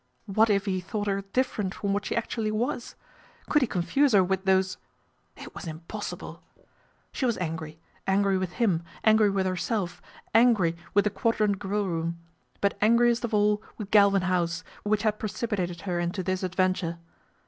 What 0.25 0.49
if 0.49 0.65
he 0.65 0.79
thought 0.81 1.05
her 1.05 1.21
different 1.21 1.75
from 1.75 1.93
what 1.93 2.05
she 2.07 2.15
actually 2.15 2.49
was? 2.49 2.95
Could 3.47 3.61
he 3.61 3.67
confuse 3.67 4.13
her 4.13 4.23
with 4.23 4.45
those 4.45 4.79
It 5.37 5.53
was 5.53 5.67
impossible! 5.67 6.41
She 7.11 7.27
was 7.27 7.37
angry; 7.37 7.79
angry 8.07 8.39
with 8.39 8.53
him, 8.53 8.81
angry 9.03 9.29
with 9.29 9.45
her 9.45 9.55
self, 9.55 10.01
angry 10.33 10.75
with 10.95 11.03
the 11.03 11.11
Quadrant 11.11 11.59
Grill 11.59 11.85
room; 11.85 12.17
but 12.61 12.79
angriest 12.81 13.23
of 13.23 13.35
all 13.35 13.61
with 13.77 13.91
Galvin 13.91 14.23
House, 14.23 14.63
which 14.81 15.03
had 15.03 15.19
pre 15.19 15.29
cipitated 15.29 15.81
her 15.81 15.99
into 15.99 16.23
this 16.23 16.41
adventure. 16.41 16.97